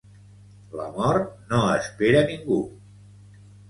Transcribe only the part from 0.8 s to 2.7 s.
mort no espera ningú.